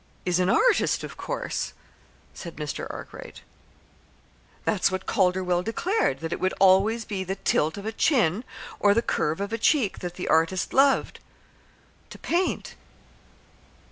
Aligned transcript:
"Is 0.25 0.39
an 0.39 0.49
artist, 0.49 1.03
of 1.03 1.15
course," 1.15 1.73
said 2.33 2.57
Arkwright. 2.89 3.43
"That's 4.65 4.89
what 4.91 5.05
Calderwell 5.05 5.61
declared 5.61 6.21
that 6.21 6.33
it 6.33 6.39
would 6.39 6.55
always 6.59 7.05
be 7.05 7.23
the 7.23 7.35
tilt 7.35 7.77
of 7.77 7.85
a 7.85 7.91
chin 7.91 8.43
or 8.79 8.95
the 8.95 9.03
curve 9.03 9.39
of 9.39 9.53
a 9.53 9.59
cheek 9.59 9.99
that 9.99 10.15
the 10.15 10.27
artist 10.27 10.73
loved 10.73 11.19
to 12.09 12.17
paint." 12.17 12.73